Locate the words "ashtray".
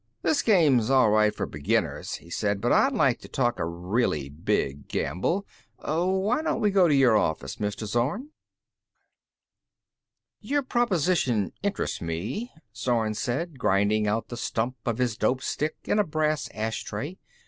16.51-17.19